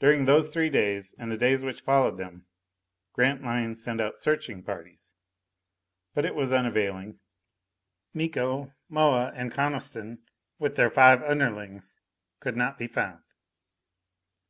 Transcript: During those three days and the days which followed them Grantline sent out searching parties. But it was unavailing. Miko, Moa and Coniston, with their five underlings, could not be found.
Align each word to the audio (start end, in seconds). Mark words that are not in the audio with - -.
During 0.00 0.26
those 0.26 0.50
three 0.50 0.68
days 0.68 1.14
and 1.18 1.30
the 1.32 1.38
days 1.38 1.62
which 1.64 1.80
followed 1.80 2.18
them 2.18 2.44
Grantline 3.14 3.74
sent 3.76 4.02
out 4.02 4.18
searching 4.20 4.62
parties. 4.62 5.14
But 6.12 6.26
it 6.26 6.34
was 6.34 6.52
unavailing. 6.52 7.18
Miko, 8.12 8.74
Moa 8.90 9.32
and 9.34 9.50
Coniston, 9.50 10.18
with 10.58 10.76
their 10.76 10.90
five 10.90 11.22
underlings, 11.22 11.96
could 12.38 12.54
not 12.58 12.76
be 12.78 12.86
found. 12.86 13.24